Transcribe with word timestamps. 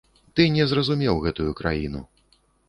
Ты 0.37 0.45
не 0.55 0.63
зразумеў 0.71 1.19
гэтую 1.27 1.51
краіну. 1.61 2.03